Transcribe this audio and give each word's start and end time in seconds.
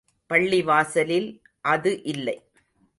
பள்ளிவாசலில் 0.29 1.29
அது 1.65 2.03
இல்லை. 2.03 2.37